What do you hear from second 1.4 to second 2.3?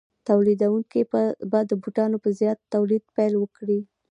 به د بوټانو په